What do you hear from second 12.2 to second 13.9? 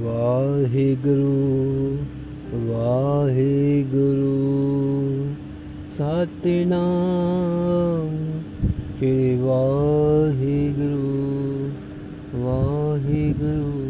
Waheguru.